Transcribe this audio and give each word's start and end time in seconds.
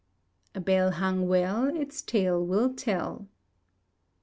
[A 0.55 0.59
BELL 0.59 0.93
HUNG 0.93 1.27
WELL 1.27 1.67
ITS 1.75 2.01
TALE 2.01 2.43
WILL 2.43 2.73
TELL. 2.73 3.27